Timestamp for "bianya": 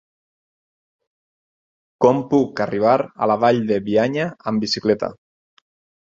3.91-4.27